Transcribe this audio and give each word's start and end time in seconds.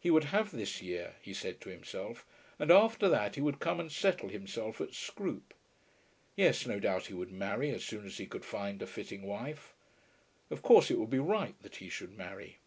He 0.00 0.10
would 0.10 0.24
have 0.34 0.50
this 0.50 0.82
year, 0.82 1.14
he 1.22 1.32
said, 1.32 1.60
to 1.60 1.68
himself; 1.70 2.26
and 2.58 2.72
after 2.72 3.08
that 3.08 3.36
he 3.36 3.40
would 3.40 3.60
come 3.60 3.78
and 3.78 3.92
settle 3.92 4.28
himself 4.28 4.80
at 4.80 4.94
Scroope. 4.94 5.54
Yes; 6.34 6.66
no 6.66 6.80
doubt 6.80 7.06
he 7.06 7.14
would 7.14 7.30
marry 7.30 7.70
as 7.70 7.84
soon 7.84 8.04
as 8.04 8.18
he 8.18 8.26
could 8.26 8.44
find 8.44 8.82
a 8.82 8.86
fitting 8.88 9.22
wife. 9.22 9.72
Of 10.50 10.62
course 10.62 10.90
it 10.90 10.98
would 10.98 11.10
be 11.10 11.20
right 11.20 11.54
that 11.62 11.76
he 11.76 11.88
should 11.88 12.18
marry. 12.18 12.58